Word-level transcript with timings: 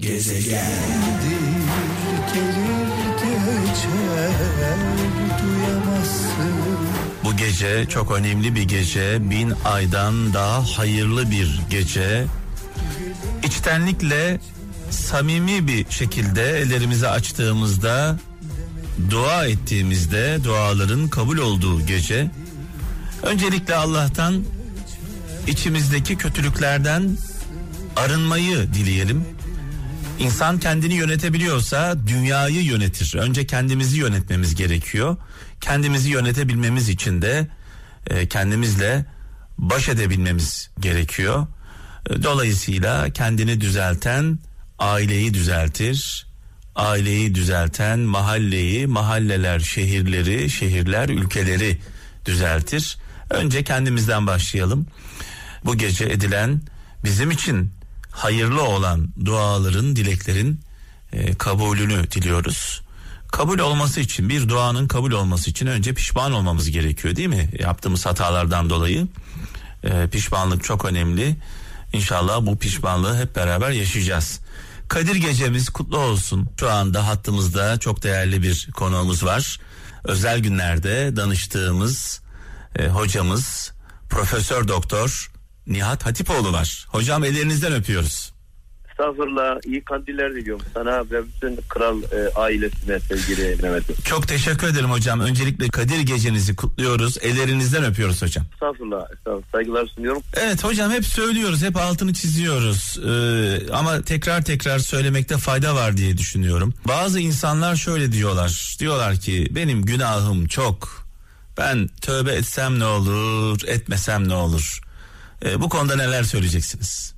Gezegen 0.00 0.66
Bu 7.24 7.36
gece 7.36 7.86
çok 7.88 8.10
önemli 8.10 8.54
bir 8.54 8.62
gece, 8.62 9.30
bin 9.30 9.52
aydan 9.64 10.34
daha 10.34 10.78
hayırlı 10.78 11.30
bir 11.30 11.60
gece. 11.70 12.26
İçtenlikle 13.44 14.40
samimi 14.90 15.66
bir 15.66 15.90
şekilde 15.90 16.58
ellerimizi 16.58 17.08
açtığımızda 17.08 18.18
dua 19.10 19.46
ettiğimizde 19.46 20.38
duaların 20.44 21.08
kabul 21.08 21.38
olduğu 21.38 21.86
gece 21.86 22.30
öncelikle 23.22 23.74
Allah'tan 23.74 24.44
içimizdeki 25.46 26.16
kötülüklerden 26.16 27.16
arınmayı 27.96 28.74
dileyelim. 28.74 29.39
İnsan 30.20 30.58
kendini 30.58 30.94
yönetebiliyorsa 30.94 32.06
dünyayı 32.06 32.62
yönetir. 32.62 33.14
Önce 33.18 33.46
kendimizi 33.46 33.98
yönetmemiz 33.98 34.54
gerekiyor. 34.54 35.16
Kendimizi 35.60 36.10
yönetebilmemiz 36.10 36.88
için 36.88 37.22
de 37.22 37.48
e, 38.06 38.28
kendimizle 38.28 39.06
baş 39.58 39.88
edebilmemiz 39.88 40.70
gerekiyor. 40.80 41.46
E, 42.10 42.22
dolayısıyla 42.22 43.10
kendini 43.10 43.60
düzelten 43.60 44.38
aileyi 44.78 45.34
düzeltir. 45.34 46.26
Aileyi 46.74 47.34
düzelten 47.34 47.98
mahalleyi, 47.98 48.86
mahalleler 48.86 49.60
şehirleri, 49.60 50.50
şehirler 50.50 51.08
ülkeleri 51.08 51.78
düzeltir. 52.26 52.98
Önce 53.30 53.64
kendimizden 53.64 54.26
başlayalım. 54.26 54.86
Bu 55.64 55.76
gece 55.76 56.04
edilen 56.04 56.60
bizim 57.04 57.30
için 57.30 57.79
hayırlı 58.10 58.62
olan 58.62 59.08
duaların, 59.24 59.96
dileklerin 59.96 60.60
e, 61.12 61.34
kabulünü 61.34 62.10
diliyoruz. 62.10 62.82
Kabul 63.32 63.58
olması 63.58 64.00
için 64.00 64.28
bir 64.28 64.48
duanın 64.48 64.88
kabul 64.88 65.12
olması 65.12 65.50
için 65.50 65.66
önce 65.66 65.94
pişman 65.94 66.32
olmamız 66.32 66.70
gerekiyor 66.70 67.16
değil 67.16 67.28
mi? 67.28 67.50
Yaptığımız 67.58 68.06
hatalardan 68.06 68.70
dolayı 68.70 69.06
e, 69.84 70.08
pişmanlık 70.08 70.64
çok 70.64 70.84
önemli. 70.84 71.36
İnşallah 71.92 72.46
bu 72.46 72.58
pişmanlığı 72.58 73.18
hep 73.18 73.36
beraber 73.36 73.70
yaşayacağız. 73.70 74.40
Kadir 74.88 75.14
gecemiz 75.16 75.68
kutlu 75.68 75.98
olsun. 75.98 76.48
Şu 76.60 76.70
anda 76.70 77.06
hattımızda 77.06 77.78
çok 77.78 78.02
değerli 78.02 78.42
bir 78.42 78.68
konuğumuz 78.74 79.24
var. 79.24 79.60
Özel 80.04 80.40
günlerde 80.40 81.16
danıştığımız 81.16 82.20
e, 82.78 82.88
hocamız 82.88 83.72
Profesör 84.10 84.68
Doktor 84.68 85.29
Nihat 85.70 86.06
Hatipoğlu 86.06 86.52
var. 86.52 86.86
Hocam 86.88 87.24
ellerinizden 87.24 87.72
öpüyoruz. 87.72 88.32
Estağfurullah 88.90 89.56
iyi 89.66 89.84
kandiller 89.84 90.34
diliyorum 90.34 90.66
sana 90.74 91.04
ve 91.10 91.22
bütün 91.26 91.56
kral 91.68 92.02
e, 92.02 92.34
ailesine 92.34 93.00
sevgili 93.00 93.62
Mehmet. 93.62 94.04
Çok 94.04 94.28
teşekkür 94.28 94.66
ederim 94.66 94.90
hocam. 94.90 95.20
Öncelikle 95.20 95.68
Kadir 95.68 96.00
gecenizi 96.00 96.56
kutluyoruz. 96.56 97.18
Ellerinizden 97.22 97.84
öpüyoruz 97.84 98.22
hocam. 98.22 98.44
Estağfurullah, 98.52 99.02
estağfurullah. 99.12 99.52
saygılar 99.52 99.86
sunuyorum. 99.86 100.22
Evet 100.34 100.64
hocam 100.64 100.90
hep 100.90 101.04
söylüyoruz, 101.06 101.62
hep 101.62 101.76
altını 101.76 102.14
çiziyoruz. 102.14 102.98
Ee, 103.08 103.72
ama 103.72 104.02
tekrar 104.02 104.42
tekrar 104.44 104.78
söylemekte 104.78 105.36
fayda 105.38 105.74
var 105.74 105.96
diye 105.96 106.18
düşünüyorum. 106.18 106.74
Bazı 106.88 107.20
insanlar 107.20 107.76
şöyle 107.76 108.12
diyorlar. 108.12 108.76
Diyorlar 108.78 109.16
ki 109.16 109.48
benim 109.50 109.82
günahım 109.82 110.46
çok. 110.46 111.06
Ben 111.58 111.88
tövbe 112.00 112.32
etsem 112.32 112.78
ne 112.78 112.84
olur, 112.84 113.60
etmesem 113.66 114.28
ne 114.28 114.34
olur? 114.34 114.80
Ee, 115.44 115.60
bu 115.60 115.68
konuda 115.68 115.96
neler 115.96 116.22
söyleyeceksiniz? 116.22 117.14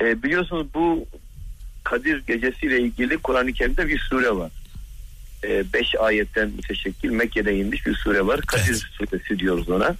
E, 0.00 0.22
biliyorsunuz 0.22 0.66
bu 0.74 1.06
Kadir 1.84 2.26
gecesiyle 2.26 2.80
ilgili 2.80 3.18
Kur'an-ı 3.18 3.52
Kerim'de 3.52 3.88
bir 3.88 3.98
sure 3.98 4.30
var. 4.30 4.50
E, 5.44 5.72
beş 5.72 5.94
ayetten 6.00 6.48
müteşekkil 6.50 7.10
Mekke'de 7.10 7.56
inmiş 7.56 7.86
bir 7.86 7.94
sure 7.94 8.26
var. 8.26 8.40
Kadir 8.40 8.70
Evet. 8.70 8.82
suresi 9.10 9.38
diyoruz 9.38 9.68
ona. 9.70 9.96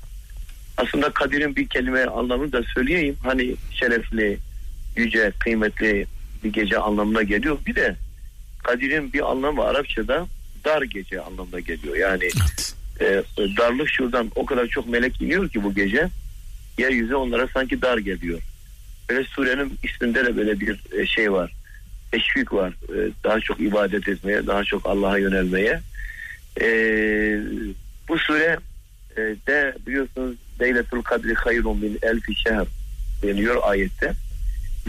Aslında 0.77 1.11
Kadir'in 1.11 1.57
bir 1.57 1.69
kelime 1.69 2.05
anlamını 2.07 2.53
da 2.53 2.63
söyleyeyim. 2.75 3.17
Hani 3.23 3.55
şerefli, 3.71 4.39
yüce, 4.97 5.33
kıymetli 5.41 6.07
bir 6.45 6.53
gece 6.53 6.79
anlamına 6.79 7.23
geliyor. 7.23 7.59
Bir 7.67 7.75
de 7.75 7.97
Kadir'in 8.65 9.13
bir 9.13 9.31
anlamı 9.31 9.63
Arapçada 9.65 10.27
dar 10.65 10.83
gece 10.83 11.21
anlamına 11.21 11.61
geliyor. 11.61 11.97
Yani 11.97 12.25
Evet. 12.25 12.75
e, 13.01 13.23
darlık 13.57 13.89
şuradan 13.89 14.31
o 14.35 14.47
kadar 14.47 14.67
çok 14.67 14.89
melek 14.89 15.23
iniyor 15.23 15.49
ki 15.49 15.63
bu 15.65 15.75
gece 15.75 16.09
yeryüzü 16.79 17.15
onlara 17.15 17.49
sanki 17.55 17.83
dar 17.83 17.99
geliyor. 17.99 18.41
Böyle 19.09 19.25
surenin 19.25 19.79
isminde 19.83 20.25
de 20.27 20.37
böyle 20.37 20.61
bir 20.61 20.81
e, 20.99 21.07
şey 21.07 21.33
var. 21.33 21.53
Teşvik 22.13 22.53
var. 22.53 22.71
E, 22.71 23.11
Daha 23.25 23.41
çok 23.41 23.61
ibadet 23.61 24.09
etmeye, 24.09 24.47
daha 24.47 24.65
çok 24.65 24.87
Allah'a 24.87 25.19
yönelmeye. 25.19 25.81
E, 26.61 26.67
bu 28.09 28.19
sure 28.19 28.59
de 29.47 29.75
biliyorsunuz 29.87 30.37
Leyletul 30.61 31.03
Kadri 31.03 31.35
hayrun 31.35 31.79
min 31.79 31.99
elfi 32.03 32.35
şehr 32.35 32.67
deniyor 33.23 33.57
ayette. 33.63 34.13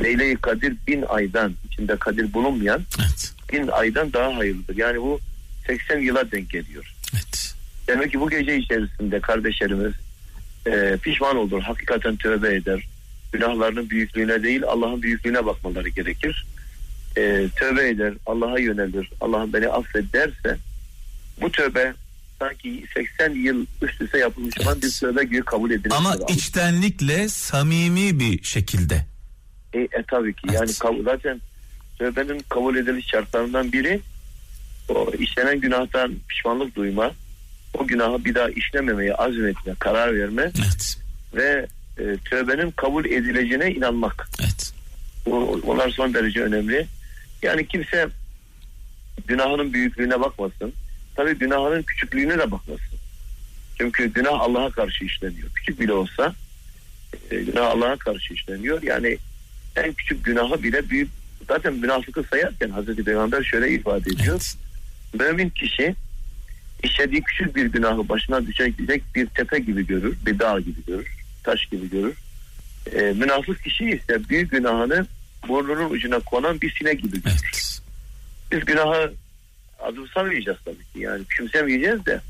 Leyle-i 0.03 0.35
Kadir 0.35 0.73
bin 0.87 1.01
aydan 1.07 1.53
içinde 1.71 1.95
Kadir 1.97 2.33
bulunmayan 2.33 2.81
Evet. 2.99 3.33
bin 3.53 3.67
aydan 3.67 4.13
daha 4.13 4.37
hayırlıdır. 4.37 4.77
Yani 4.77 5.01
bu 5.01 5.19
80 5.67 5.99
yıla 5.99 6.31
denk 6.31 6.49
geliyor. 6.49 6.93
Evet. 7.13 7.55
Demek 7.87 8.11
ki 8.11 8.19
bu 8.19 8.29
gece 8.29 8.57
içerisinde 8.57 9.19
kardeşlerimiz 9.19 9.93
e, 10.67 10.97
pişman 10.97 11.37
olur. 11.37 11.61
Hakikaten 11.61 12.15
tövbe 12.15 12.55
eder. 12.55 12.87
Günahlarının 13.31 13.89
büyüklüğüne 13.89 14.43
değil 14.43 14.63
Allah'ın 14.67 15.01
büyüklüğüne 15.01 15.45
bakmaları 15.45 15.89
gerekir. 15.89 16.45
E, 17.17 17.47
tövbe 17.59 17.89
eder. 17.89 18.13
Allah'a 18.25 18.59
yönelir. 18.59 19.09
Allah'ım 19.21 19.53
beni 19.53 19.67
affet 19.67 20.13
derse 20.13 20.57
bu 21.41 21.51
tövbe 21.51 21.93
sanki 22.39 22.85
80 22.93 23.33
yıl 23.33 23.65
üst 23.81 24.01
üste 24.01 24.17
yapılmış 24.17 24.59
olan 24.59 24.73
Evet. 24.73 24.83
bir 24.83 24.91
tövbe 24.91 25.23
gibi 25.23 25.41
kabul 25.41 25.71
edilir. 25.71 25.93
Ama 25.97 26.15
içtenlikle 26.29 27.29
samimi 27.29 28.19
bir 28.19 28.43
şekilde. 28.43 29.05
E, 29.73 29.79
e, 29.79 30.03
tabii 30.07 30.33
ki. 30.33 30.47
Evet. 30.49 30.81
Yani 30.83 31.03
zaten 31.03 31.41
tövbenin 31.97 32.45
kabul 32.49 32.75
ediliş 32.75 33.07
şartlarından 33.07 33.71
biri 33.71 34.01
o 34.89 35.11
işlenen 35.19 35.61
günahtan 35.61 36.15
pişmanlık 36.27 36.75
duyma, 36.75 37.11
o 37.79 37.87
günahı 37.87 38.25
bir 38.25 38.35
daha 38.35 38.49
işlememeye 38.49 39.13
azmetme, 39.13 39.73
karar 39.79 40.15
verme 40.15 40.41
Evet. 40.41 40.97
ve 41.33 41.67
e, 41.97 42.03
tövbenin 42.29 42.71
kabul 42.71 43.05
edileceğine 43.05 43.71
inanmak. 43.71 44.29
Evet. 44.39 44.73
Bu, 45.25 45.61
bunlar 45.65 45.89
son 45.89 46.13
derece 46.13 46.41
önemli. 46.41 46.87
Yani 47.41 47.67
kimse 47.67 48.07
günahının 49.27 49.73
büyüklüğüne 49.73 50.21
bakmasın. 50.21 50.73
Tabii 51.15 51.37
günahının 51.37 51.83
küçüklüğüne 51.83 52.37
de 52.37 52.51
bakmasın. 52.51 52.97
Çünkü 53.77 54.13
günah 54.13 54.39
Allah'a 54.39 54.71
karşı 54.71 55.05
işleniyor. 55.05 55.49
Küçük 55.55 55.79
bile 55.79 55.93
olsa 55.93 56.33
e, 57.31 57.35
günah 57.35 57.65
Allah'a 57.65 57.97
karşı 57.97 58.33
işleniyor. 58.33 58.83
Yani 58.83 59.17
en 59.75 59.93
küçük 59.93 60.25
günahı 60.25 60.63
bile 60.63 60.89
büyük 60.89 61.09
zaten 61.47 61.73
münafıkı 61.73 62.23
sayarken 62.23 62.69
Hazreti 62.69 63.03
Peygamber 63.03 63.43
şöyle 63.43 63.71
ifade 63.71 64.09
ediyor. 64.09 64.35
Evet. 64.35 64.55
Mümin 65.19 65.49
kişi 65.49 65.95
işlediği 66.83 67.21
küçük 67.21 67.55
bir 67.55 67.65
günahı 67.65 68.09
başına 68.09 68.47
düşecek 68.47 68.79
bir 69.15 69.25
tepe 69.25 69.59
gibi 69.59 69.87
görür, 69.87 70.17
bir 70.25 70.39
dağ 70.39 70.59
gibi 70.59 70.85
görür, 70.87 71.07
taş 71.43 71.65
gibi 71.65 71.89
görür. 71.89 72.15
E, 72.91 73.01
münafık 73.01 73.63
kişi 73.63 73.85
ise 73.85 74.29
büyük 74.29 74.51
günahını 74.51 75.05
burnunun 75.47 75.89
ucuna 75.89 76.19
konan 76.19 76.61
bir 76.61 76.75
sinek 76.79 77.01
gibi 77.01 77.21
görür. 77.21 77.35
Evet. 77.43 77.81
Biz 78.51 78.65
günahı 78.65 79.13
azımsamayacağız 79.79 80.57
tabii 80.65 80.93
ki 80.93 80.99
yani 80.99 81.25
küçümsemeyeceğiz 81.25 82.05
de 82.05 82.21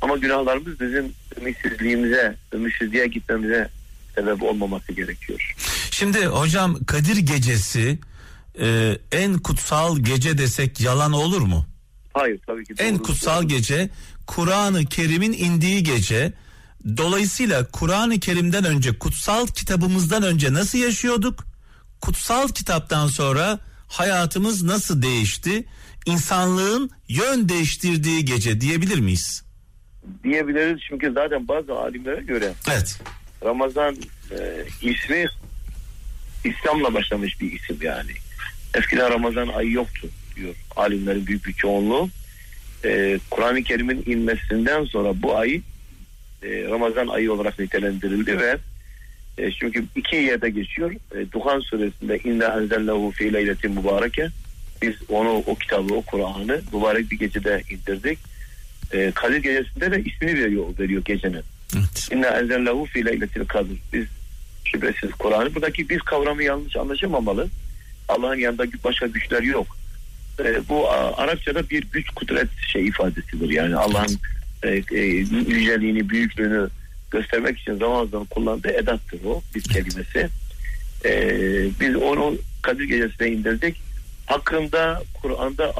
ama 0.00 0.16
günahlarımız 0.16 0.80
bizim 0.80 1.12
ümitsizliğimize, 1.40 2.36
ümitsizliğe 2.54 3.06
gitmemize 3.06 3.68
sebep 4.14 4.42
olmaması 4.42 4.92
gerekiyor. 4.92 5.54
Şimdi 5.90 6.26
hocam 6.26 6.84
Kadir 6.86 7.16
gecesi 7.16 7.98
e, 8.60 8.96
en 9.12 9.38
kutsal 9.38 9.98
gece 9.98 10.38
desek 10.38 10.80
yalan 10.80 11.12
olur 11.12 11.40
mu? 11.40 11.66
Hayır 12.14 12.40
tabii 12.46 12.64
ki. 12.64 12.74
En 12.78 12.98
kutsal 12.98 13.44
gece 13.44 13.90
Kur'an-ı 14.26 14.84
Kerim'in 14.84 15.32
indiği 15.32 15.82
gece. 15.82 16.32
Dolayısıyla 16.96 17.66
Kur'an-ı 17.72 18.20
Kerim'den 18.20 18.64
önce 18.64 18.98
kutsal 18.98 19.46
kitabımızdan 19.46 20.22
önce 20.22 20.52
nasıl 20.52 20.78
yaşıyorduk? 20.78 21.44
Kutsal 22.00 22.48
kitaptan 22.48 23.06
sonra 23.06 23.58
hayatımız 23.88 24.62
nasıl 24.62 25.02
değişti? 25.02 25.64
İnsanlığın 26.06 26.90
yön 27.08 27.48
değiştirdiği 27.48 28.24
gece 28.24 28.60
diyebilir 28.60 28.98
miyiz? 28.98 29.42
diyebiliriz 30.24 30.80
çünkü 30.88 31.12
zaten 31.12 31.48
bazı 31.48 31.72
alimlere 31.72 32.22
göre 32.22 32.52
Evet. 32.70 33.00
Ramazan 33.44 33.96
e, 34.30 34.64
ismi 34.82 35.26
İslam'la 36.44 36.94
başlamış 36.94 37.40
bir 37.40 37.52
isim 37.52 37.78
yani. 37.80 38.10
Eskiden 38.74 39.10
Ramazan 39.10 39.48
ayı 39.48 39.70
yoktu 39.70 40.08
diyor 40.36 40.54
alimlerin 40.76 41.26
büyük 41.26 41.46
bir 41.46 41.52
çoğunluğu. 41.52 42.08
E, 42.84 43.18
Kur'an-ı 43.30 43.62
Kerim'in 43.62 44.02
inmesinden 44.06 44.84
sonra 44.84 45.22
bu 45.22 45.36
ay 45.36 45.60
e, 46.42 46.64
Ramazan 46.64 47.08
ayı 47.08 47.32
olarak 47.32 47.58
nitelendirildi 47.58 48.38
ve 48.38 48.58
E, 49.38 49.50
çünkü 49.50 49.84
iki 49.96 50.16
yerde 50.16 50.50
geçiyor. 50.50 50.90
E, 50.90 51.32
Duhan 51.32 51.60
suresinde 51.60 52.18
inna 52.18 52.46
enzellehu 52.46 53.10
fi 53.10 53.32
leyletin 53.32 53.72
mübareke. 53.72 54.28
Biz 54.82 54.94
onu 55.08 55.28
o 55.46 55.54
kitabı 55.54 55.94
o 55.94 56.02
Kur'an'ı 56.02 56.60
mübarek 56.72 57.10
bir 57.10 57.18
gecede 57.18 57.62
indirdik. 57.70 58.18
E, 58.92 59.10
Kadir 59.14 59.36
gecesinde 59.36 59.90
de 59.90 60.02
ismini 60.04 60.44
veriyor 60.44 60.64
veriyor 60.78 61.02
gecenin. 61.04 61.42
Evet. 61.76 62.08
İnna 62.12 62.26
enzellehu 62.26 62.84
fi 62.84 63.06
leyletil 63.06 63.44
kadir. 63.44 63.78
Biz 63.92 64.06
şüphesiz 64.64 65.10
Kur'an'ı 65.10 65.54
buradaki 65.54 65.88
biz 65.88 65.98
kavramı 65.98 66.42
yanlış 66.42 66.76
anlaşılmamalı. 66.76 67.48
Allah'ın 68.08 68.38
yanında 68.38 68.64
başka 68.84 69.06
güçler 69.06 69.42
yok. 69.42 69.76
E, 70.40 70.68
bu 70.68 70.90
Arapçada 70.90 71.70
bir 71.70 71.82
güç 71.92 72.08
kudret 72.10 72.48
şey 72.72 72.86
ifadesidir. 72.86 73.50
Yani 73.50 73.76
Allah'ın 73.76 74.18
e, 74.62 74.82
e, 74.92 75.00
yüceliğini, 75.48 76.08
büyüklüğünü 76.08 76.68
göstermek 77.10 77.58
için 77.58 77.78
zaman 77.78 78.06
zaman 78.06 78.26
kullandığı 78.26 78.70
edattır 78.70 79.20
o 79.26 79.42
bir 79.54 79.62
kelimesi. 79.62 80.28
E, 81.04 81.10
biz 81.80 81.96
onu 81.96 82.34
Kadir 82.62 82.84
Gecesi'ne 82.84 83.28
indirdik. 83.28 83.76
Hakkında 84.26 85.02
Kur'an'da 85.22 85.72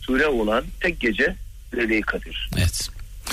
sure 0.00 0.26
olan 0.26 0.64
tek 0.80 1.00
gece 1.00 1.34
Leyla-i 1.76 2.00
Kadir. 2.00 2.50
Evet. 2.58 2.88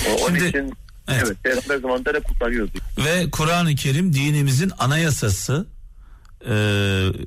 O, 0.08 0.12
onun 0.24 0.36
Şimdi- 0.36 0.48
için 0.48 0.72
Evet. 1.08 1.22
evet, 1.26 1.36
Peygamber 1.42 1.76
zamanında 1.76 2.14
da 2.14 2.20
kutlanıyordu. 2.20 2.72
Ve 3.04 3.30
Kur'an-ı 3.30 3.74
Kerim 3.74 4.12
dinimizin 4.12 4.72
anayasası, 4.78 5.66
e, 6.48 6.54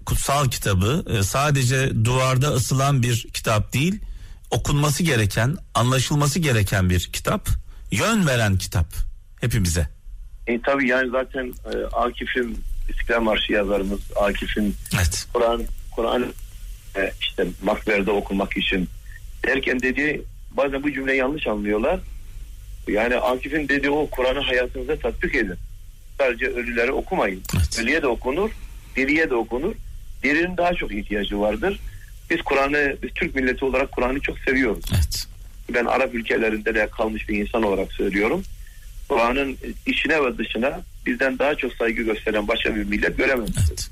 kutsal 0.06 0.50
kitabı 0.50 1.06
e, 1.10 1.24
sadece 1.24 2.06
duvarda 2.06 2.48
asılan 2.48 3.04
bir 3.04 3.28
kitap 3.34 3.74
değil, 3.74 4.00
okunması 4.52 5.04
gereken, 5.04 5.58
anlaşılması 5.74 6.40
gereken 6.40 6.90
bir 6.90 7.10
kitap, 7.14 7.50
yön 7.92 8.28
veren 8.28 8.58
kitap 8.58 8.88
hepimize. 9.42 9.88
E, 10.48 10.62
tabii 10.62 10.88
yani 10.88 11.10
zaten 11.10 11.54
e, 11.74 11.86
Akif'in 11.86 12.58
İstiklal 12.90 13.22
Marşı 13.22 13.54
yazarımız 13.54 14.00
Akif'in 14.16 14.76
Evet. 14.96 15.28
Kur'an 15.34 15.64
Kur'an 15.92 16.34
e, 16.96 17.12
işte 17.22 17.48
makberde 17.64 18.12
okumak 18.12 18.58
için 18.58 18.90
derken 19.46 19.80
dediği 19.80 20.22
bazen 20.52 20.84
bu 20.84 20.92
cümleyi 20.92 21.20
yanlış 21.20 21.48
anlıyorlar. 21.48 22.00
Yani 22.88 23.16
Akif'in 23.16 23.70
dediği 23.70 23.90
o 23.90 24.10
Kur'an'ı 24.10 24.40
hayatınıza 24.40 24.96
tatbik 24.96 25.36
edin. 25.36 25.56
Sadece 26.18 26.48
ölülere 26.48 26.92
okumayın. 26.92 27.42
Evet. 27.58 27.80
Ölüye 27.80 28.02
de 28.02 28.08
okunur, 28.08 28.52
diriye 28.96 29.30
de 29.30 29.36
okunur. 29.36 29.74
Dirinin 30.24 30.58
daha 30.58 30.74
çok 30.74 30.92
ihtiyacı 30.92 31.40
vardır. 31.40 31.80
Biz 32.30 32.42
Kur'an'ı, 32.42 32.96
biz 33.04 33.10
Türk 33.16 33.36
milleti 33.36 33.66
olarak 33.66 33.92
Kur'an'ı 33.92 34.20
çok 34.20 34.40
seviyoruz. 34.40 34.86
Evet. 34.94 35.28
Ben 35.74 35.86
Arap 35.86 36.16
ülkelerinde 36.16 36.76
de 36.76 36.88
kalmış 36.98 37.30
bir 37.30 37.38
insan 37.38 37.64
olarak 37.64 37.94
söylüyorum. 37.94 38.44
Kur'an'ın 39.10 39.58
içine 39.86 40.24
ve 40.24 40.38
dışına 40.38 40.82
bizden 41.06 41.40
daha 41.40 41.56
çok 41.56 41.74
saygı 41.74 42.04
gösteren 42.04 42.48
başka 42.48 42.76
bir 42.76 42.84
millet 42.84 43.18
göremezsiniz. 43.18 43.70
Evet. 43.70 43.90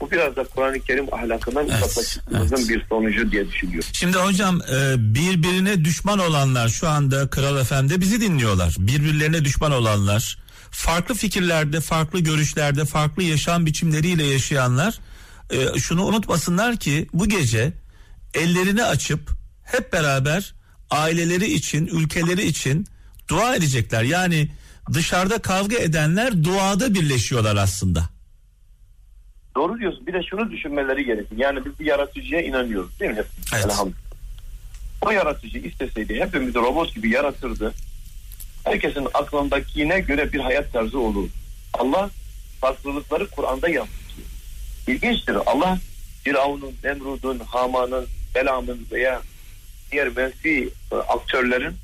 Bu 0.00 0.10
biraz 0.10 0.36
da 0.36 0.44
Kur'an-ı 0.44 0.80
Kerim 0.80 1.14
ahlakından 1.14 1.66
Evet, 1.68 1.74
uzaklaştığımızın 1.76 2.56
evet. 2.56 2.68
bir 2.68 2.84
sonucu 2.88 3.32
diye 3.32 3.48
düşünüyorum. 3.48 3.88
Şimdi 3.92 4.18
hocam 4.18 4.60
e, 4.62 4.94
birbirine 4.98 5.84
düşman 5.84 6.18
olanlar 6.18 6.68
şu 6.68 6.88
anda 6.88 7.30
Kral 7.30 7.64
FM'de 7.64 8.00
bizi 8.00 8.20
dinliyorlar. 8.20 8.74
Birbirlerine 8.78 9.44
düşman 9.44 9.72
olanlar, 9.72 10.38
farklı 10.74 11.14
fikirlerde, 11.14 11.80
farklı 11.80 12.20
görüşlerde, 12.20 12.84
farklı 12.84 13.22
yaşam 13.22 13.66
biçimleriyle 13.66 14.24
yaşayanlar 14.24 14.98
e, 15.50 15.78
şunu 15.78 16.04
unutmasınlar 16.04 16.76
ki 16.76 17.06
bu 17.12 17.28
gece 17.28 17.72
ellerini 18.34 18.84
açıp 18.84 19.30
hep 19.64 19.92
beraber 19.92 20.54
aileleri 20.90 21.52
için, 21.52 21.86
ülkeleri 21.86 22.42
için 22.42 22.86
dua 23.28 23.56
edecekler. 23.56 24.02
Yani 24.02 24.50
dışarıda 24.92 25.38
kavga 25.38 25.76
edenler 25.76 26.44
duada 26.44 26.94
birleşiyorlar 26.94 27.56
aslında. 27.56 28.08
Doğru 29.56 29.78
diyorsun. 29.78 30.06
Bir 30.06 30.12
de 30.12 30.22
şunu 30.30 30.50
düşünmeleri 30.50 31.04
gerekir. 31.04 31.36
Yani 31.36 31.64
biz 31.64 31.78
bir 31.78 31.84
yaratıcıya 31.84 32.40
inanıyoruz 32.42 33.00
değil 33.00 33.10
mi? 33.10 33.22
Evet. 33.54 33.64
Elhamdülillah. 33.64 34.04
O 35.00 35.10
yaratıcı 35.10 35.58
isteseydi 35.58 36.20
hepimizi 36.20 36.58
robot 36.58 36.94
gibi 36.94 37.10
yaratırdı. 37.10 37.72
Herkesin 38.64 39.08
aklındakine 39.14 40.00
göre 40.00 40.32
bir 40.32 40.40
hayat 40.40 40.72
tarzı 40.72 40.98
olur. 40.98 41.28
Allah 41.72 42.10
farklılıkları 42.60 43.30
Kur'an'da 43.30 43.68
yansıtıyor. 43.68 44.28
İlginçtir. 44.86 45.36
Allah 45.46 45.78
Firavun'un, 46.24 46.74
Nemrud'un, 46.84 47.38
Haman'ın, 47.38 48.06
Belam'ın 48.34 48.86
veya 48.92 49.22
diğer 49.92 50.08
menfi 50.08 50.68
e, 50.92 50.94
aktörlerin 50.94 51.74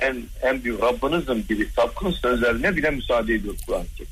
en, 0.00 0.22
en 0.42 0.64
büyük 0.64 0.82
Rabbinizim 0.82 1.46
gibi 1.48 1.68
sapkın 1.76 2.10
sözlerine 2.10 2.76
bile 2.76 2.90
müsaade 2.90 3.34
ediyor 3.34 3.54
Kur'an-ı 3.66 3.86
Kerim. 3.96 4.10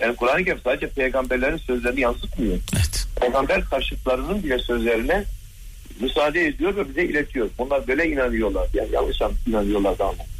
Yani 0.00 0.16
Kur'an-ı 0.16 0.44
Kerim 0.44 0.60
sadece 0.64 0.88
peygamberlerin 0.88 1.56
sözlerini 1.56 2.00
yansıtmıyor. 2.00 2.58
Evet. 2.76 3.06
Peygamber 3.20 3.64
karşıtlarının 3.64 4.42
bile 4.42 4.58
sözlerine 4.58 5.24
müsaade 6.00 6.46
ediyor 6.46 6.76
ve 6.76 6.88
bize 6.88 7.04
iletiyor. 7.04 7.48
Bunlar 7.58 7.86
böyle 7.86 8.08
inanıyorlar. 8.08 8.68
Yani 8.74 8.88
yanlış 8.92 9.20
inanıyorlar 9.46 9.98
daha 9.98 10.08
doğrusu. 10.08 10.35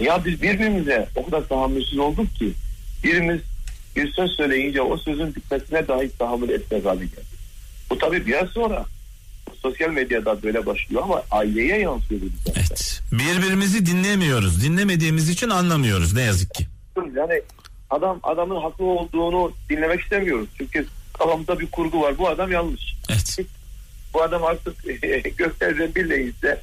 Ya 0.00 0.24
biz 0.24 0.42
birbirimize 0.42 1.08
o 1.16 1.24
kadar 1.24 1.48
tahammülsüz 1.48 1.98
olduk 1.98 2.34
ki 2.34 2.52
birimiz 3.04 3.40
bir 3.96 4.12
söz 4.12 4.30
söyleyince 4.30 4.82
o 4.82 4.96
sözün 4.96 5.34
bitmesine 5.34 5.88
dahi 5.88 6.10
tahammül 6.18 6.48
etmez 6.48 6.84
hale 6.84 7.04
geldi. 7.04 7.34
Bu 7.90 7.98
tabii 7.98 8.26
biraz 8.26 8.48
sonra 8.48 8.84
sosyal 9.62 9.90
medyada 9.90 10.42
böyle 10.42 10.66
başlıyor 10.66 11.02
ama 11.02 11.22
aileye 11.30 11.80
yansıyor. 11.80 12.20
Evet. 12.56 13.00
Birbirimizi 13.12 13.86
dinlemiyoruz. 13.86 14.62
Dinlemediğimiz 14.62 15.28
için 15.28 15.50
anlamıyoruz 15.50 16.14
ne 16.14 16.22
yazık 16.22 16.54
ki. 16.54 16.66
Yani 17.16 17.42
adam 17.90 18.20
adamın 18.22 18.62
haklı 18.62 18.84
olduğunu 18.84 19.52
dinlemek 19.70 20.00
istemiyoruz. 20.00 20.48
Çünkü 20.58 20.86
kafamızda 21.18 21.60
bir 21.60 21.66
kurgu 21.66 22.00
var. 22.00 22.18
Bu 22.18 22.28
adam 22.28 22.52
yanlış. 22.52 22.96
Evet. 23.10 23.38
Bu 24.14 24.22
adam 24.22 24.44
artık 24.44 24.84
göklerden 25.38 25.94
birleyince 25.94 26.60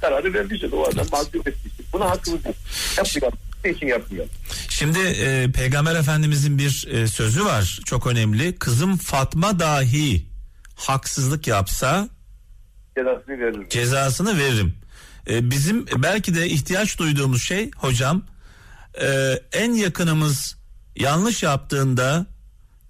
kararı 0.00 0.34
vermiştir. 0.34 0.72
O 0.72 0.84
adam 0.84 1.06
mahkum 1.12 1.40
etmiştir. 1.40 1.86
Buna 1.92 2.10
hakkımız 2.10 2.44
yok. 2.44 2.54
Yapmayalım. 2.98 3.38
İçin 3.64 3.86
yapmayalım? 3.86 4.30
Şimdi 4.68 4.98
e, 4.98 5.52
Peygamber 5.52 5.94
Efendimizin 5.94 6.58
bir 6.58 6.86
e, 6.90 7.06
sözü 7.06 7.44
var 7.44 7.80
çok 7.84 8.06
önemli. 8.06 8.56
Kızım 8.56 8.96
Fatma 8.96 9.58
dahi 9.58 10.26
haksızlık 10.76 11.46
yapsa 11.46 12.08
Cezasını 12.96 13.38
veririm. 13.38 13.66
cezasını 13.70 14.38
veririm. 14.38 14.74
E, 15.30 15.50
bizim 15.50 15.86
belki 15.96 16.34
de 16.34 16.48
ihtiyaç 16.48 16.98
duyduğumuz 16.98 17.42
şey 17.42 17.70
hocam 17.76 18.22
e, 19.02 19.32
en 19.52 19.72
yakınımız 19.72 20.56
yanlış 20.96 21.42
yaptığında 21.42 22.26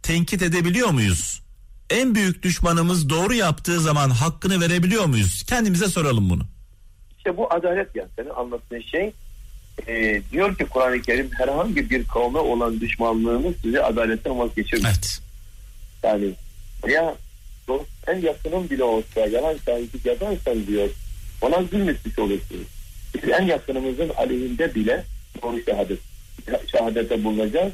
tenkit 0.03 0.43
edebiliyor 0.43 0.89
muyuz? 0.91 1.43
En 1.91 2.15
büyük 2.15 2.43
düşmanımız 2.43 3.09
doğru 3.09 3.35
yaptığı 3.35 3.81
zaman 3.81 4.11
hakkını 4.11 4.61
verebiliyor 4.61 5.05
muyuz? 5.07 5.43
Kendimize 5.49 5.89
soralım 5.89 6.31
bunu. 6.31 6.43
İşte 7.21 7.37
bu 7.37 7.53
adalet 7.55 7.97
yani 7.97 8.09
senin 8.17 8.29
anlattığın 8.29 8.81
şey 8.81 9.13
e, 9.87 10.23
diyor 10.33 10.57
ki 10.57 10.65
Kur'an-ı 10.65 11.03
Kerim 11.03 11.31
herhangi 11.33 11.91
bir 11.91 12.05
kavme 12.05 12.39
olan 12.39 12.81
düşmanlığınız 12.81 13.55
sizi 13.63 13.83
adaletten 13.83 14.39
vazgeçirmez. 14.39 15.23
Evet. 16.03 16.15
Yani 16.15 16.35
ya 16.95 17.15
dost 17.69 17.91
en 18.07 18.21
yakının 18.21 18.71
bile 18.71 18.85
olsa 18.85 19.21
yalan 19.21 19.57
şahitlik 19.67 20.07
yaparsan 20.07 20.67
diyor 20.67 20.89
ona 21.41 21.63
zulmetmiş 21.63 22.19
olursunuz. 22.19 22.67
Biz 23.15 23.31
en 23.31 23.43
yakınımızın 23.43 24.09
aleyhinde 24.09 24.75
bile 24.75 25.05
doğru 25.43 25.63
şehadet 25.65 25.99
şehadete 26.73 27.25
bulunacağız. 27.25 27.73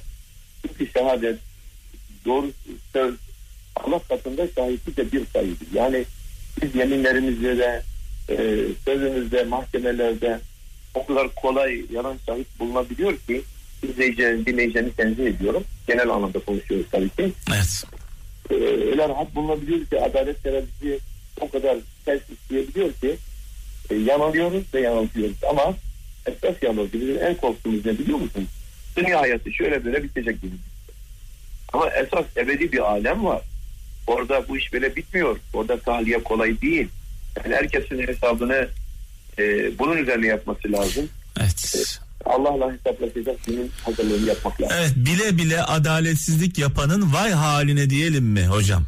Çünkü 0.62 0.93
şehadet 0.93 1.38
doğru 2.25 2.50
söz 2.93 3.15
Allah 3.76 3.99
katında 4.09 4.47
şahitlik 4.55 4.97
de 4.97 5.12
bir 5.12 5.26
sayıdır. 5.26 5.67
Yani 5.75 6.05
biz 6.62 6.75
yeminlerimizde 6.75 7.59
de 7.59 7.83
e, 8.30 8.35
sözümüzde 8.85 9.45
mahkemelerde 9.45 10.40
o 10.95 11.06
kadar 11.06 11.35
kolay 11.35 11.83
yalan 11.92 12.16
şahit 12.26 12.61
bulunabiliyor 12.61 13.16
ki 13.18 13.42
izleyicilerin 13.83 14.47
dinleyicilerini 14.47 14.92
tenzih 14.92 15.26
ediyorum. 15.26 15.64
Genel 15.87 16.09
anlamda 16.11 16.38
konuşuyoruz 16.38 16.87
tabii 16.90 17.09
ki 17.09 17.33
Evet. 17.50 17.85
e, 18.50 18.54
öyle 18.90 19.09
rahat 19.09 19.35
bulunabiliyor 19.35 19.87
ki 19.87 20.00
adalet 20.00 20.42
terazisi 20.42 20.99
o 21.40 21.50
kadar 21.50 21.76
ters 22.04 22.21
isteyebiliyor 22.30 22.92
ki 22.92 23.16
e, 23.90 23.95
yanılıyoruz 23.95 24.64
ve 24.75 24.80
yanılıyoruz 24.80 25.45
ama 25.50 25.75
esas 26.26 26.62
yanılıyoruz. 26.62 26.92
Bizim 26.92 27.18
en 27.25 27.35
korktuğumuz 27.35 27.87
ne 27.87 27.99
biliyor 27.99 28.18
musun? 28.18 28.49
Dünya 28.97 29.21
hayatı 29.21 29.52
şöyle 29.52 29.85
böyle 29.85 30.02
bitecek 30.02 30.42
gibi. 30.42 30.54
Ama 31.73 31.90
esas 31.90 32.25
ebedi 32.37 32.73
bir 32.73 32.78
alem 32.78 33.25
var. 33.25 33.42
Orada 34.06 34.49
bu 34.49 34.59
iş 34.59 34.73
böyle 34.73 34.97
bitmiyor. 34.97 35.37
Orada 35.54 35.78
tahliye 35.80 36.23
kolay 36.23 36.61
değil. 36.61 36.88
Yani 37.45 37.55
herkesin 37.55 38.07
hesabını 38.07 38.69
e, 39.38 39.43
bunun 39.78 39.97
üzerine 39.97 40.26
yapması 40.26 40.73
lazım. 40.73 41.09
Evet. 41.40 42.00
Allah'la 42.25 42.73
hesaplaşacak 42.73 43.45
günün 43.47 43.71
hazırlığını 43.85 44.28
yapmak 44.28 44.61
lazım. 44.62 44.76
Evet 44.81 44.93
bile 44.97 45.38
bile 45.38 45.62
adaletsizlik 45.62 46.59
yapanın 46.59 47.12
vay 47.12 47.31
haline 47.31 47.90
diyelim 47.90 48.25
mi 48.25 48.47
hocam? 48.47 48.85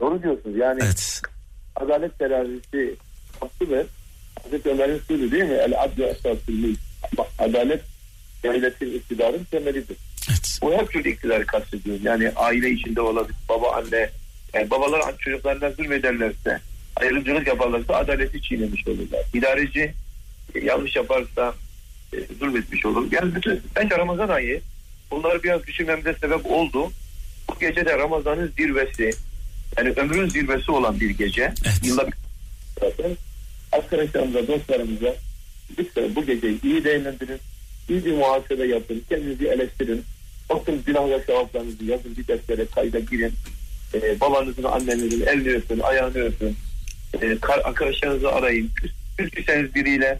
Doğru 0.00 0.22
diyorsunuz. 0.22 0.56
Yani 0.56 0.80
Evet. 0.84 1.22
adalet 1.76 2.18
terazisi 2.18 2.96
hakkı 3.40 3.70
ve 3.70 3.86
Hazreti 4.42 4.68
Ömer'in 4.70 5.00
sözü 5.08 5.32
değil 5.32 5.44
mi? 5.44 5.54
El 5.54 5.82
adlu. 5.82 6.04
Adalet 7.38 7.82
devletin 8.42 8.94
iktidarın 8.94 9.44
temelidir. 9.50 9.96
Evet. 10.30 10.58
Bu 10.62 10.72
her 10.72 10.86
türlü 10.86 11.08
iktidarı 11.10 11.46
kastediyor. 11.46 11.98
Yani 12.02 12.32
aile 12.36 12.70
içinde 12.70 13.00
olabilir. 13.00 13.36
Baba, 13.48 13.72
anne. 13.72 14.10
Yani 14.54 14.70
babalar 14.70 15.18
çocuklarına 15.18 15.70
zulmederlerse, 15.70 16.60
ayrımcılık 16.96 17.46
yaparlarsa 17.46 17.94
adaleti 17.94 18.42
çiğnemiş 18.42 18.88
olurlar. 18.88 19.20
İdareci 19.34 19.94
e, 20.54 20.60
yanlış 20.60 20.96
yaparsa 20.96 21.54
e, 22.12 22.16
zulmetmiş 22.38 22.86
olur. 22.86 23.12
Yani 23.12 23.34
bütün 23.34 23.60
bence 23.76 23.98
Ramazan 23.98 24.28
ayı 24.28 24.60
bunları 25.10 25.42
biraz 25.42 25.66
düşünmemize 25.66 26.14
sebep 26.14 26.46
oldu. 26.46 26.92
Bu 27.50 27.58
gece 27.60 27.86
de 27.86 27.98
Ramazan'ın 27.98 28.52
zirvesi 28.56 29.10
yani 29.78 29.90
ömrün 29.90 30.28
zirvesi 30.28 30.72
olan 30.72 31.00
bir 31.00 31.10
gece. 31.10 31.42
Evet. 31.42 31.80
Yılda 31.84 32.06
bir 32.06 32.14
zaten. 32.80 33.16
Arkadaşlarımıza, 33.72 34.46
dostlarımıza 34.46 35.14
lütfen 35.78 36.14
bu 36.14 36.26
geceyi 36.26 36.62
iyi 36.62 36.84
değerlendirin. 36.84 37.38
İyi 37.88 38.04
bir 38.04 38.12
muhasebe 38.12 38.66
yapın. 38.66 39.02
Kendinizi 39.08 39.46
eleştirin. 39.46 40.04
Oturun 40.48 40.82
günah 40.86 41.10
ve 41.10 41.22
sevaplarınızı 41.26 41.84
yazın. 41.84 42.16
Bir 42.16 42.26
deftere 42.28 42.66
kayda 42.66 42.98
girin. 42.98 43.32
Ee, 43.94 44.20
babanızın, 44.20 44.62
annenizin 44.62 45.26
elini 45.26 45.54
öpün, 45.54 45.80
ayağını 45.80 46.18
öpün. 46.18 46.56
Kar- 47.40 47.60
arkadaşlarınızı 47.64 48.32
arayın. 48.32 48.70
Küsküseniz 49.18 49.74
biriyle 49.74 50.18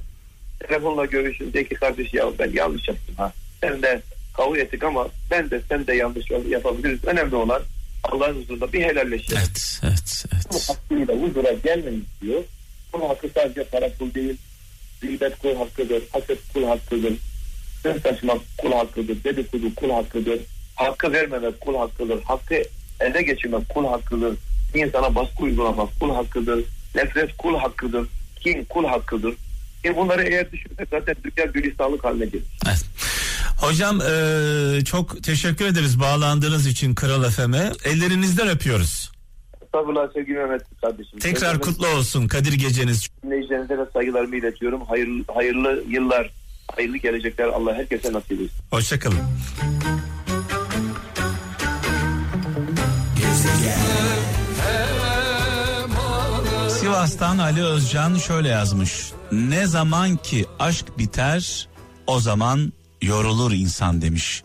telefonla 0.60 1.04
görüşün. 1.04 1.52
De 1.52 1.68
ki 1.68 1.74
kardeş 1.74 2.14
ya 2.14 2.24
ben 2.38 2.52
yanlış 2.52 2.88
yaptım 2.88 3.14
ha. 3.16 3.32
Sen 3.60 3.82
de 3.82 4.02
kavga 4.36 4.60
ettik 4.60 4.84
ama 4.84 5.08
ben 5.30 5.50
de 5.50 5.60
sen 5.68 5.86
de 5.86 5.94
yanlış 5.94 6.30
yapabiliriz. 6.48 7.04
Önemli 7.04 7.34
olan 7.36 7.62
Allah'ın 8.04 8.34
huzurunda 8.42 8.72
bir 8.72 8.82
helalleşelim. 8.82 9.38
Evet, 9.38 9.80
evet, 9.84 10.24
Bu 10.52 10.56
evet. 10.56 10.68
hakkıyla 10.68 11.14
huzura 11.14 11.52
gelmeyin 11.52 12.06
diyor. 12.22 12.42
Kul 12.92 13.08
hakkı 13.08 13.28
sadece 13.34 13.64
para 13.64 13.88
pul 13.98 14.14
değil. 14.14 14.36
Gıybet 15.00 15.38
kul 15.38 15.56
hakkıdır. 15.56 16.02
Haset 16.12 16.38
kul 16.54 16.64
hakkıdır. 16.64 17.12
Söz 17.82 18.02
taşımak 18.02 18.38
kul 18.58 18.72
hakkıdır. 18.72 19.24
Dedikodu 19.24 19.74
kul 19.74 19.90
hakkıdır. 19.90 20.40
Hakkı 20.76 21.12
vermemek 21.12 21.60
kul 21.60 21.76
hakkıdır. 21.76 22.22
Hakkı 22.22 22.62
elde 23.00 23.22
geçirmek 23.22 23.68
kul 23.68 23.86
hakkıdır. 23.86 24.36
Bir 24.74 24.86
insana 24.86 25.14
baskı 25.14 25.42
uygulamak 25.42 25.88
kul 26.00 26.14
hakkıdır. 26.14 26.64
Nefret 26.94 27.36
kul 27.36 27.58
hakkıdır. 27.58 28.06
Kin 28.40 28.64
kul 28.64 28.84
hakkıdır. 28.84 29.34
E 29.84 29.96
bunları 29.96 30.22
eğer 30.22 30.52
düşünsek 30.52 30.88
zaten 30.90 31.14
dünya 31.24 31.46
gülistanlık 31.46 32.04
haline 32.04 32.24
gelir. 32.24 32.44
evet. 32.66 32.84
Hocam 33.56 34.00
eee, 34.00 34.84
çok 34.84 35.22
teşekkür 35.24 35.66
ederiz 35.66 36.00
bağlandığınız 36.00 36.66
için 36.66 36.94
Kral 36.94 37.30
FM'e. 37.30 37.72
Ellerinizden 37.84 38.48
öpüyoruz. 38.48 39.12
Estağfurullah 39.64 40.12
sevgili 40.14 40.38
Mehmet 40.38 40.62
kardeşim. 40.80 41.18
Tekrar 41.18 41.40
Sevgili 41.54 41.60
kutlu 41.60 41.86
olsun 41.86 42.28
Kadir 42.28 42.52
geceniz. 42.52 43.08
dinleyicilerinize 43.24 43.78
de 43.78 43.86
saygılarımı 43.92 44.36
iletiyorum. 44.36 44.84
Hayırlı, 44.84 45.24
hayırlı 45.34 45.84
yıllar, 45.88 46.30
hayırlı 46.76 46.96
gelecekler 46.96 47.46
Allah 47.46 47.74
herkese 47.74 48.12
nasip 48.12 48.32
etsin. 48.32 48.50
Hoşçakalın. 48.70 49.18
Sivas'tan 57.02 57.38
Ali 57.38 57.64
Özcan 57.64 58.14
şöyle 58.14 58.48
yazmış. 58.48 59.12
Ne 59.32 59.66
zaman 59.66 60.16
ki 60.16 60.46
aşk 60.58 60.98
biter 60.98 61.68
o 62.06 62.20
zaman 62.20 62.72
yorulur 63.02 63.52
insan 63.52 64.02
demiş. 64.02 64.44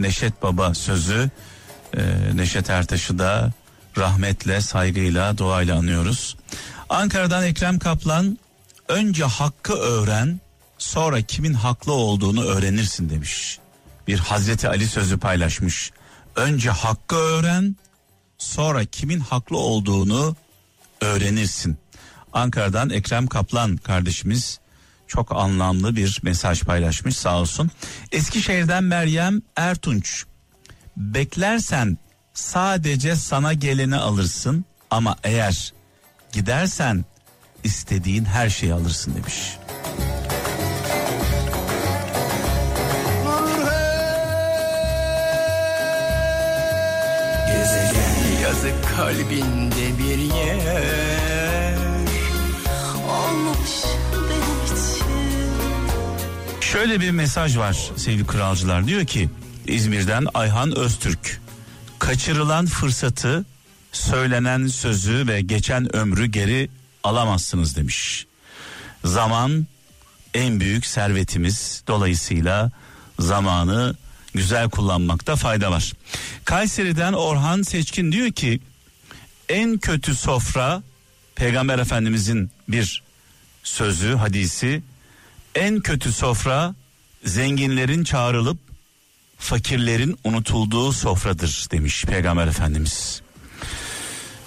Neşet 0.00 0.42
Baba 0.42 0.74
sözü 0.74 1.30
e, 1.96 2.00
Neşet 2.34 2.70
Ertaş'ı 2.70 3.18
da 3.18 3.52
rahmetle 3.98 4.60
saygıyla 4.60 5.38
duayla 5.38 5.78
anıyoruz. 5.78 6.36
Ankara'dan 6.88 7.44
Ekrem 7.44 7.78
Kaplan 7.78 8.38
önce 8.88 9.24
hakkı 9.24 9.72
öğren 9.72 10.40
sonra 10.78 11.22
kimin 11.22 11.54
haklı 11.54 11.92
olduğunu 11.92 12.44
öğrenirsin 12.44 13.10
demiş. 13.10 13.58
Bir 14.06 14.18
Hazreti 14.18 14.68
Ali 14.68 14.88
sözü 14.88 15.18
paylaşmış. 15.18 15.92
Önce 16.36 16.70
hakkı 16.70 17.16
öğren 17.16 17.76
sonra 18.38 18.84
kimin 18.84 19.20
haklı 19.20 19.56
olduğunu 19.56 20.36
öğrenirsin. 21.00 21.78
Ankara'dan 22.32 22.90
Ekrem 22.90 23.26
Kaplan 23.26 23.76
kardeşimiz 23.76 24.60
çok 25.06 25.36
anlamlı 25.36 25.96
bir 25.96 26.20
mesaj 26.22 26.62
paylaşmış 26.62 27.16
sağ 27.16 27.40
olsun. 27.40 27.70
Eskişehir'den 28.12 28.84
Meryem 28.84 29.42
Ertunç. 29.56 30.24
Beklersen 30.96 31.98
sadece 32.34 33.16
sana 33.16 33.52
geleni 33.52 33.96
alırsın 33.96 34.64
ama 34.90 35.16
eğer 35.24 35.72
gidersen 36.32 37.04
istediğin 37.64 38.24
her 38.24 38.50
şeyi 38.50 38.74
alırsın 38.74 39.14
demiş. 39.14 39.58
Yazık 48.42 48.96
kalbinde 48.96 49.98
bir 49.98 50.18
yer. 50.18 51.37
Şöyle 56.60 57.00
bir 57.00 57.10
mesaj 57.10 57.56
var 57.56 57.90
sevgili 57.96 58.26
kralcılar 58.26 58.86
diyor 58.86 59.06
ki 59.06 59.28
İzmir'den 59.66 60.26
Ayhan 60.34 60.78
Öztürk 60.78 61.40
kaçırılan 61.98 62.66
fırsatı 62.66 63.44
söylenen 63.92 64.66
sözü 64.66 65.26
ve 65.28 65.40
geçen 65.40 65.96
ömrü 65.96 66.26
geri 66.26 66.70
alamazsınız 67.04 67.76
demiş. 67.76 68.26
Zaman 69.04 69.66
en 70.34 70.60
büyük 70.60 70.86
servetimiz 70.86 71.82
dolayısıyla 71.86 72.70
zamanı 73.18 73.94
güzel 74.34 74.70
kullanmakta 74.70 75.36
fayda 75.36 75.70
var. 75.70 75.92
Kayseri'den 76.44 77.12
Orhan 77.12 77.62
Seçkin 77.62 78.12
diyor 78.12 78.30
ki 78.30 78.60
en 79.48 79.78
kötü 79.78 80.14
sofra 80.14 80.82
Peygamber 81.34 81.78
Efendimizin 81.78 82.50
bir 82.68 83.02
sözü 83.68 84.14
hadisi 84.14 84.82
en 85.54 85.80
kötü 85.80 86.12
sofra 86.12 86.74
zenginlerin 87.24 88.04
çağrılıp 88.04 88.58
fakirlerin 89.38 90.18
unutulduğu 90.24 90.92
sofradır 90.92 91.66
demiş 91.70 92.04
Peygamber 92.04 92.46
Efendimiz. 92.46 93.22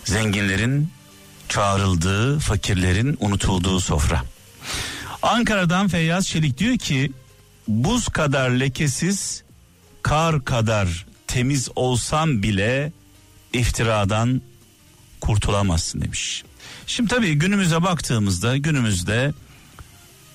Zenginlerin 0.04 0.92
çağrıldığı, 1.50 2.40
fakirlerin 2.40 3.18
unutulduğu 3.20 3.80
sofra. 3.80 4.24
Ankara'dan 5.22 5.88
Feyyaz 5.88 6.28
Çelik 6.28 6.58
diyor 6.58 6.78
ki 6.78 7.12
buz 7.68 8.08
kadar 8.08 8.50
lekesiz, 8.50 9.44
kar 10.04 10.46
kadar 10.46 11.06
temiz 11.28 11.70
olsam 11.76 12.44
bile 12.44 12.92
iftiradan 13.54 14.42
kurtulamazsın 15.22 16.02
demiş. 16.02 16.44
Şimdi 16.88 17.10
tabii 17.10 17.34
günümüze 17.34 17.84
baktığımızda 17.84 18.58
günümüzde 18.58 19.34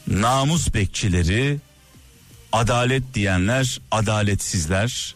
namus 0.09 0.75
bekçileri, 0.75 1.59
adalet 2.52 3.14
diyenler, 3.14 3.81
adaletsizler, 3.90 5.14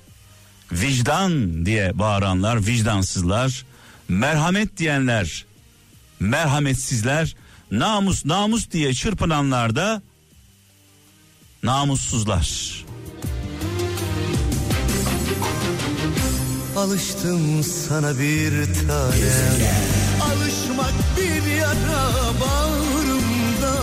vicdan 0.72 1.66
diye 1.66 1.98
bağıranlar, 1.98 2.66
vicdansızlar, 2.66 3.64
merhamet 4.08 4.76
diyenler, 4.76 5.44
merhametsizler, 6.20 7.36
namus 7.70 8.24
namus 8.24 8.70
diye 8.70 8.94
çırpınanlar 8.94 9.76
da 9.76 10.02
namussuzlar. 11.62 12.84
Alıştım 16.76 17.62
sana 17.62 18.18
bir 18.18 18.50
tanem 18.74 19.99
Alışmak 20.80 21.16
bir 21.16 21.52
yara 21.52 22.10
bağrımda 22.40 23.76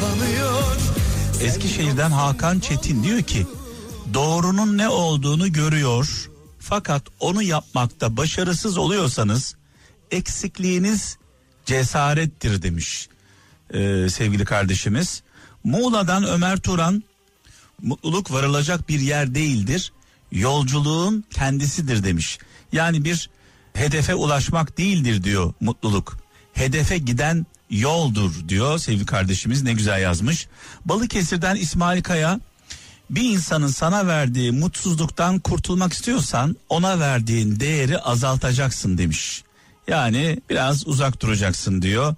kanıyor 0.00 0.76
Eskişehir'den 1.40 2.10
Hakan 2.10 2.60
Çetin 2.60 3.02
diyor 3.02 3.22
ki 3.22 3.46
doğrunun 4.14 4.78
ne 4.78 4.88
olduğunu 4.88 5.52
görüyor 5.52 6.30
fakat 6.58 7.02
onu 7.20 7.42
yapmakta 7.42 8.16
başarısız 8.16 8.78
oluyorsanız 8.78 9.56
eksikliğiniz 10.10 11.18
cesarettir 11.66 12.62
demiş 12.62 13.08
ee, 13.74 14.06
sevgili 14.10 14.44
kardeşimiz. 14.44 15.22
Muğla'dan 15.64 16.24
Ömer 16.24 16.58
Turan 16.58 17.02
mutluluk 17.82 18.32
varılacak 18.32 18.88
bir 18.88 19.00
yer 19.00 19.34
değildir 19.34 19.92
yolculuğun 20.32 21.24
kendisidir 21.30 22.04
demiş. 22.04 22.38
Yani 22.72 23.04
bir 23.04 23.30
hedefe 23.74 24.14
ulaşmak 24.14 24.78
değildir 24.78 25.24
diyor 25.24 25.52
mutluluk. 25.60 26.27
Hedefe 26.58 26.98
giden 26.98 27.46
yoldur 27.70 28.48
diyor 28.48 28.78
sevgili 28.78 29.06
kardeşimiz 29.06 29.62
ne 29.62 29.72
güzel 29.72 30.02
yazmış. 30.02 30.46
Balıkesir'den 30.84 31.56
İsmail 31.56 32.02
Kaya 32.02 32.40
bir 33.10 33.22
insanın 33.22 33.66
sana 33.68 34.06
verdiği 34.06 34.52
mutsuzluktan 34.52 35.38
kurtulmak 35.38 35.92
istiyorsan 35.92 36.56
ona 36.68 37.00
verdiğin 37.00 37.60
değeri 37.60 37.98
azaltacaksın 37.98 38.98
demiş. 38.98 39.44
Yani 39.88 40.40
biraz 40.50 40.86
uzak 40.86 41.22
duracaksın 41.22 41.82
diyor. 41.82 42.14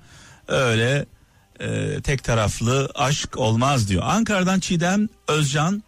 Öyle 0.49 1.06
e, 1.61 2.00
tek 2.00 2.25
taraflı 2.25 2.90
aşk 2.94 3.37
olmaz 3.37 3.88
diyor. 3.88 4.02
Ankara'dan 4.06 4.61
Çiğdem 4.61 5.09
Özcan 5.28 5.82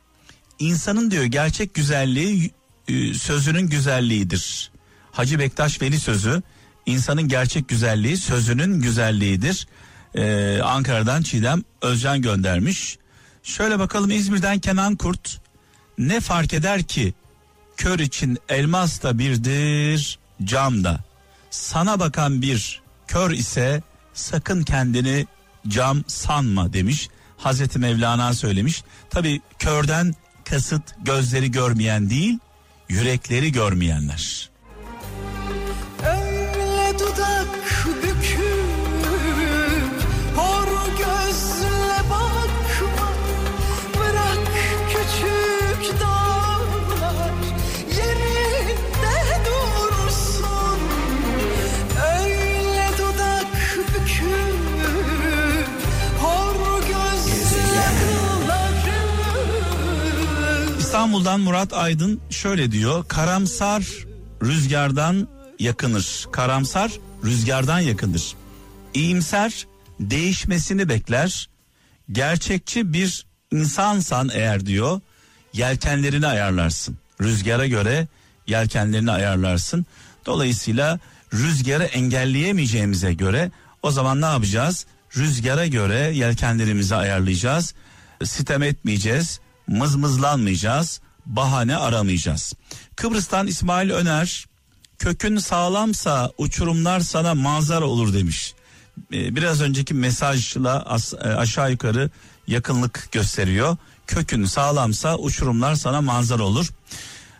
insanın 0.58 1.10
diyor 1.10 1.24
gerçek 1.24 1.74
güzelliği 1.74 2.50
e, 2.88 3.14
sözünün 3.14 3.68
güzelliğidir. 3.68 4.70
Hacı 5.12 5.38
Bektaş 5.38 5.82
Veli 5.82 6.00
sözü 6.00 6.42
insanın 6.86 7.28
gerçek 7.28 7.68
güzelliği 7.68 8.16
sözünün 8.16 8.80
güzelliğidir. 8.80 9.66
Ee, 10.14 10.60
Ankara'dan 10.64 11.22
Çiğdem 11.22 11.62
Özcan 11.82 12.22
göndermiş. 12.22 12.98
Şöyle 13.42 13.78
bakalım 13.78 14.10
İzmir'den 14.10 14.58
Kenan 14.58 14.96
Kurt. 14.96 15.40
Ne 15.98 16.20
fark 16.20 16.54
eder 16.54 16.82
ki 16.82 17.14
kör 17.76 17.98
için 17.98 18.38
elmas 18.48 19.02
da 19.02 19.18
birdir 19.18 20.18
cam 20.44 20.84
da. 20.84 21.00
Sana 21.50 22.00
bakan 22.00 22.42
bir 22.42 22.82
kör 23.06 23.30
ise 23.30 23.82
sakın 24.14 24.62
kendini 24.62 25.26
cam 25.68 26.04
sanma 26.06 26.72
demiş. 26.72 27.08
Hazreti 27.38 27.78
Mevlana 27.78 28.34
söylemiş. 28.34 28.82
Tabi 29.10 29.40
körden 29.58 30.14
kasıt 30.44 30.82
gözleri 31.04 31.50
görmeyen 31.50 32.10
değil 32.10 32.38
yürekleri 32.88 33.52
görmeyenler. 33.52 34.51
İstanbul'dan 61.12 61.40
Murat 61.40 61.72
Aydın 61.72 62.20
şöyle 62.30 62.72
diyor. 62.72 63.04
Karamsar 63.08 63.84
rüzgardan 64.42 65.28
yakınır. 65.58 66.26
Karamsar 66.32 66.92
rüzgardan 67.24 67.80
yakındır. 67.80 68.34
İyimser 68.94 69.66
değişmesini 70.00 70.88
bekler. 70.88 71.48
Gerçekçi 72.12 72.92
bir 72.92 73.26
insansan 73.50 74.30
eğer 74.32 74.66
diyor 74.66 75.00
yelkenlerini 75.52 76.26
ayarlarsın. 76.26 76.98
Rüzgara 77.20 77.66
göre 77.66 78.08
yelkenlerini 78.46 79.10
ayarlarsın. 79.10 79.86
Dolayısıyla 80.26 80.98
rüzgarı 81.34 81.84
engelleyemeyeceğimize 81.84 83.14
göre 83.14 83.50
o 83.82 83.90
zaman 83.90 84.20
ne 84.20 84.26
yapacağız? 84.26 84.86
Rüzgara 85.16 85.66
göre 85.66 86.12
yelkenlerimizi 86.14 86.94
ayarlayacağız. 86.94 87.74
Sitem 88.24 88.62
etmeyeceğiz, 88.62 89.40
mızmızlanmayacağız, 89.66 91.00
bahane 91.26 91.76
aramayacağız. 91.76 92.52
Kıbrıs'tan 92.96 93.46
İsmail 93.46 93.90
Öner 93.90 94.46
kökün 94.98 95.38
sağlamsa 95.38 96.30
uçurumlar 96.38 97.00
sana 97.00 97.34
manzara 97.34 97.84
olur 97.84 98.12
demiş. 98.12 98.54
Ee, 99.12 99.36
Biraz 99.36 99.60
önceki 99.60 99.94
mesajla 99.94 100.98
e, 101.24 101.28
aşağı 101.28 101.70
yukarı 101.70 102.10
yakınlık 102.46 103.08
gösteriyor. 103.12 103.76
Kökün 104.06 104.44
sağlamsa 104.44 105.16
uçurumlar 105.18 105.74
sana 105.74 106.00
manzara 106.00 106.42
olur. 106.42 106.68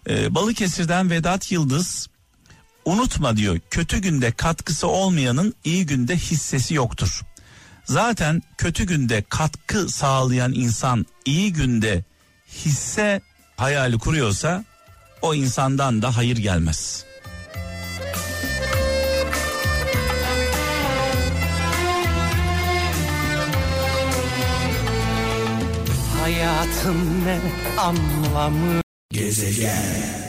Ee, 0.09 0.35
Balıkesir'den 0.35 1.11
Vedat 1.11 1.53
Yıldız 1.53 2.09
unutma 2.85 3.37
diyor 3.37 3.61
kötü 3.71 3.99
günde 3.99 4.33
katkısı 4.33 4.87
olmayanın 4.87 5.55
iyi 5.65 5.87
günde 5.87 6.17
hissesi 6.17 6.75
yoktur. 6.75 7.23
Zaten 7.85 8.43
kötü 8.59 8.85
günde 8.85 9.25
katkı 9.29 9.89
sağlayan 9.89 10.53
insan 10.53 11.07
iyi 11.25 11.53
günde 11.53 12.05
hisse 12.55 13.21
hayali 13.57 13.99
kuruyorsa 13.99 14.65
o 15.23 15.35
insandan 15.35 16.03
da 16.03 16.17
hayır 16.17 16.37
gelmez. 16.37 17.05
Hayatın 26.23 27.25
ne 27.27 27.41
anlamı 27.81 28.81
Gezegen 29.11 30.22